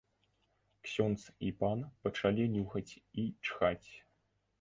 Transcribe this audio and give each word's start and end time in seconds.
Ксёндз 0.85 1.25
і 1.47 1.51
пан 1.59 1.83
пачалі 2.07 2.47
нюхаць 2.55 2.93
і 3.25 3.27
чхаць. 3.45 3.89